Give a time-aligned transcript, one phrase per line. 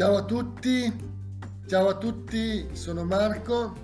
[0.00, 0.90] Ciao a tutti,
[1.66, 3.74] ciao a tutti, sono Marco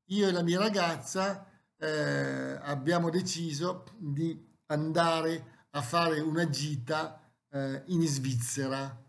[0.07, 1.47] Io e la mia ragazza
[1.77, 9.02] eh, abbiamo deciso di andare a fare una gita eh, in Svizzera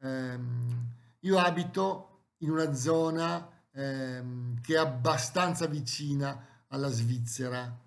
[0.00, 7.86] ehm, io abito in una zona ehm, che è abbastanza vicina alla Svizzera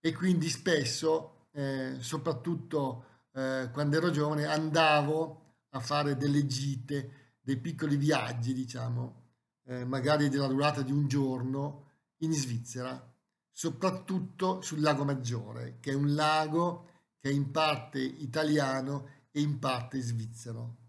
[0.00, 7.56] e quindi spesso, eh, soprattutto eh, quando ero giovane, andavo a fare delle gite, dei
[7.56, 9.20] piccoli viaggi, diciamo,
[9.66, 13.00] eh, magari della durata di un giorno in Svizzera,
[13.50, 19.58] soprattutto sul lago Maggiore, che è un lago che è in parte italiano e in
[19.58, 20.81] parte svizzero.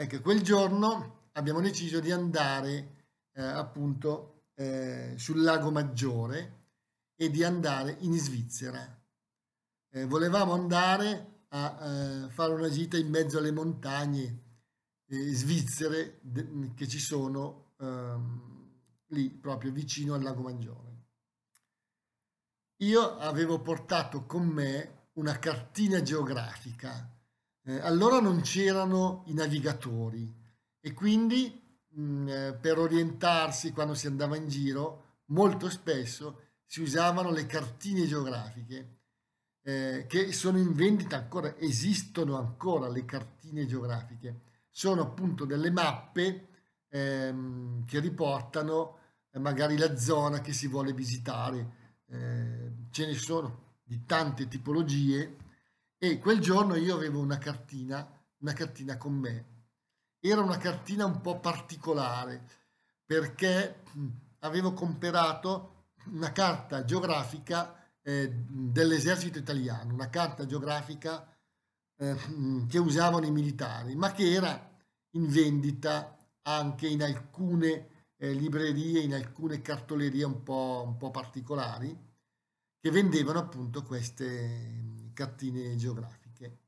[0.00, 6.66] Ecco, quel giorno abbiamo deciso di andare eh, appunto eh, sul lago Maggiore
[7.16, 8.96] e di andare in Svizzera.
[9.90, 14.42] Eh, volevamo andare a eh, fare una gita in mezzo alle montagne
[15.06, 16.20] eh, svizzere
[16.76, 18.70] che ci sono ehm,
[19.08, 21.06] lì proprio vicino al lago Maggiore.
[22.82, 27.17] Io avevo portato con me una cartina geografica
[27.64, 30.32] eh, allora non c'erano i navigatori
[30.80, 36.80] e quindi mh, mm, eh, per orientarsi quando si andava in giro molto spesso si
[36.82, 38.98] usavano le cartine geografiche
[39.68, 46.48] eh, che sono in vendita ancora, esistono ancora le cartine geografiche, sono appunto delle mappe
[46.88, 48.96] ehm, che riportano
[49.30, 51.76] eh, magari la zona che si vuole visitare,
[52.06, 55.36] eh, ce ne sono di tante tipologie
[55.98, 59.56] e quel giorno io avevo una cartina, una cartina con me.
[60.20, 62.46] Era una cartina un po' particolare
[63.04, 63.82] perché
[64.40, 71.36] avevo comprato una carta geografica eh, dell'esercito italiano, una carta geografica
[71.96, 72.16] eh,
[72.68, 74.70] che usavano i militari, ma che era
[75.10, 82.06] in vendita anche in alcune eh, librerie, in alcune cartolerie un po', un po' particolari
[82.80, 86.58] che vendevano appunto queste cartine geografiche.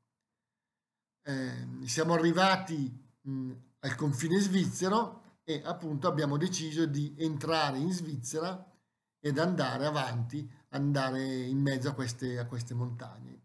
[1.23, 2.91] Eh, siamo arrivati
[3.21, 8.69] mh, al confine svizzero e appunto abbiamo deciso di entrare in Svizzera
[9.21, 13.41] ed andare avanti, andare in mezzo a queste, a queste montagne.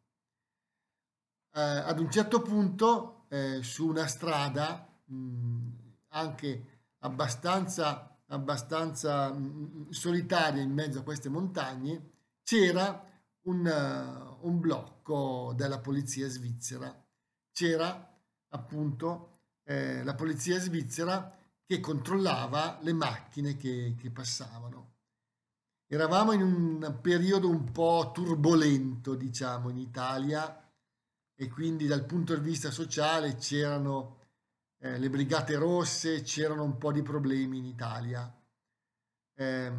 [1.52, 5.68] Eh, ad un certo punto eh, su una strada mh,
[6.08, 13.04] anche abbastanza, abbastanza mh, solitaria in mezzo a queste montagne c'era
[13.42, 13.66] un,
[14.46, 16.94] un blocco della polizia svizzera.
[17.52, 18.14] C'era
[18.48, 19.30] appunto
[19.64, 24.94] eh, la polizia svizzera che controllava le macchine che, che passavano.
[25.88, 30.62] Eravamo in un periodo un po' turbolento, diciamo, in Italia
[31.34, 34.20] e quindi dal punto di vista sociale c'erano
[34.78, 38.32] eh, le brigate rosse, c'erano un po' di problemi in Italia.
[39.38, 39.72] Eh,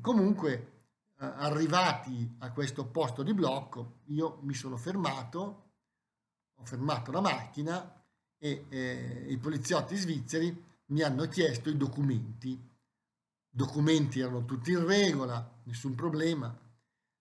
[0.00, 0.75] comunque
[1.18, 5.64] arrivati a questo posto di blocco, io mi sono fermato,
[6.54, 8.04] ho fermato la macchina
[8.38, 12.50] e eh, i poliziotti svizzeri mi hanno chiesto i documenti.
[12.50, 12.60] I
[13.48, 16.54] documenti erano tutti in regola, nessun problema,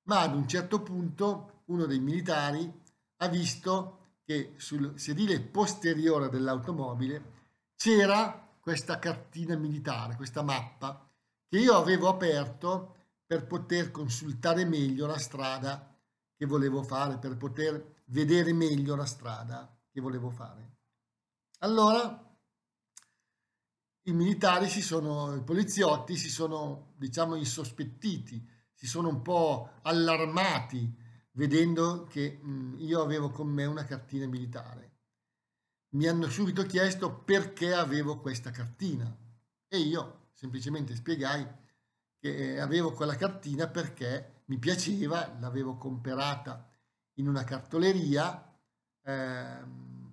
[0.03, 2.81] ma ad un certo punto uno dei militari
[3.17, 7.33] ha visto che sul sedile posteriore dell'automobile
[7.75, 11.07] c'era questa cartina militare, questa mappa
[11.47, 15.97] che io avevo aperto per poter consultare meglio la strada
[16.35, 20.73] che volevo fare, per poter vedere meglio la strada che volevo fare.
[21.59, 22.21] Allora
[24.03, 31.03] i militari si sono, i poliziotti si sono, diciamo, insospettiti, si sono un po' allarmati
[31.31, 34.91] vedendo che mh, io avevo con me una cartina militare.
[35.95, 39.17] Mi hanno subito chiesto perché avevo questa cartina
[39.67, 41.47] e io semplicemente spiegai
[42.25, 46.67] che avevo quella cartina perché mi piaceva, l'avevo comprata
[47.17, 48.51] in una cartoleria
[49.03, 49.57] eh,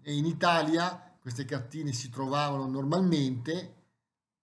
[0.02, 3.76] e in Italia queste cartine si trovavano normalmente,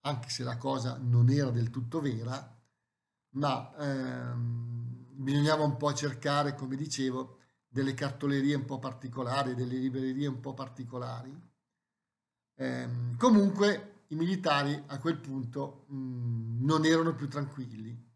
[0.01, 2.57] anche se la cosa non era del tutto vera,
[3.33, 7.37] ma ehm, bisognava un po' cercare, come dicevo,
[7.67, 11.39] delle cartolerie un po' particolari, delle librerie un po' particolari.
[12.55, 18.07] Ehm, comunque i militari a quel punto mh, mm, non erano più tranquilli.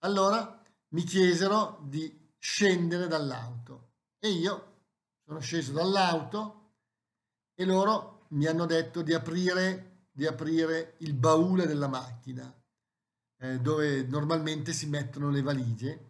[0.00, 4.76] Allora mi chiesero di scendere dall'auto e io
[5.24, 6.70] sono sceso dall'auto
[7.54, 12.52] e loro mi hanno detto di aprire, di aprire il baule della macchina
[13.40, 16.06] eh, dove normalmente si mettono le valigie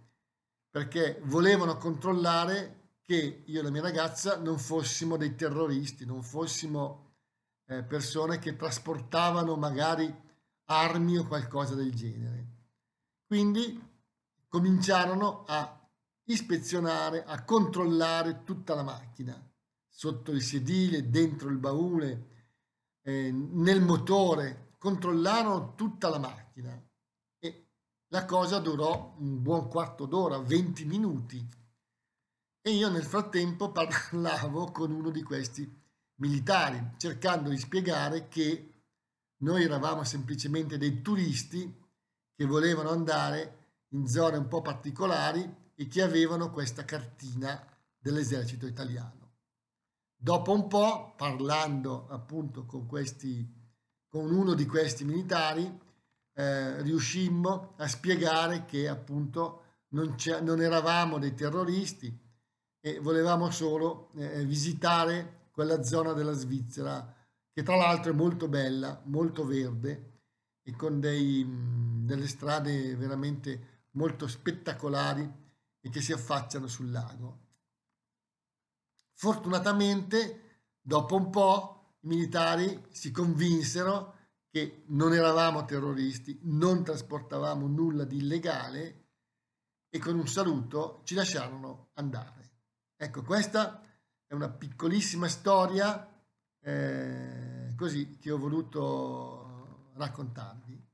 [0.70, 7.07] perché volevano controllare che io e la mia ragazza non fossimo dei terroristi, non fossimo
[7.68, 10.12] eh, persone che trasportavano magari
[10.64, 12.46] armi o qualcosa del genere.
[13.26, 13.80] Quindi
[14.48, 15.78] cominciarono a
[16.24, 19.40] ispezionare, a controllare tutta la macchina,
[19.86, 22.26] sotto il sedile, dentro il baule,
[23.02, 26.82] eh, nel motore, controllarono tutta la macchina
[27.38, 27.66] e
[28.08, 31.46] la cosa durò un buon quarto d'ora, 20 minuti
[32.60, 35.86] e io nel frattempo parlavo con uno di questi
[36.18, 38.72] militari, cercando di spiegare che
[39.38, 41.86] noi eravamo semplicemente dei turisti
[42.34, 43.56] che volevano andare
[43.90, 47.64] in zone un po' particolari e che avevano questa cartina
[47.98, 49.16] dell'esercito italiano.
[50.16, 53.46] Dopo un po', parlando appunto con, questi,
[54.08, 55.86] con uno di questi militari,
[56.34, 62.26] eh, riuscimmo a spiegare che appunto non, non eravamo dei terroristi,
[62.80, 67.16] e volevamo solo eh, visitare quella zona della Svizzera
[67.50, 70.20] che tra l'altro è molto bella, molto verde
[70.62, 71.44] e con dei,
[72.04, 75.28] delle strade veramente molto spettacolari
[75.80, 77.46] e che si affacciano sul lago.
[79.14, 84.14] Fortunatamente, dopo un po', i militari si convinsero
[84.48, 89.06] che non eravamo terroristi, non trasportavamo nulla di illegale
[89.88, 92.52] e con un saluto ci lasciarono andare.
[92.96, 93.82] Ecco, questa
[94.28, 96.06] è una piccolissima storia
[96.60, 100.86] eh, così che ho voluto raccontarvi.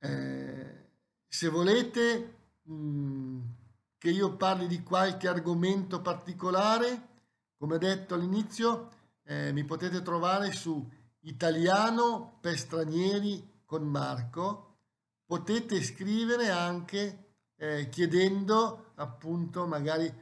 [0.00, 0.90] Eh,
[1.28, 3.40] se volete mh, mm,
[3.98, 7.06] che io parli di qualche argomento particolare,
[7.56, 8.90] come detto all'inizio,
[9.22, 10.90] eh, mi potete trovare su
[11.20, 14.78] Italiano per stranieri con Marco.
[15.24, 17.26] Potete scrivere anche
[17.56, 20.12] eh, chiedendo appunto magari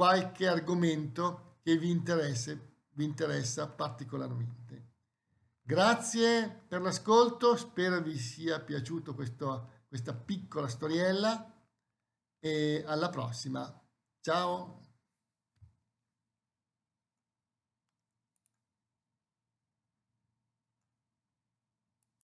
[0.00, 4.92] qualche argomento che vi, vi interessa particolarmente.
[5.60, 11.52] Grazie per l'ascolto, spero vi sia piaciuto questo, questa piccola storiella
[12.38, 13.78] e alla prossima.
[14.22, 14.89] Ciao!